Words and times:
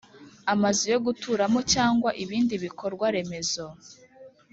amazu 0.53 0.83
yo 0.93 0.99
guturamo 1.05 1.59
cyangwa 1.73 2.09
ibindi 2.23 2.53
bikorwa 2.63 3.05
remezo, 3.15 3.65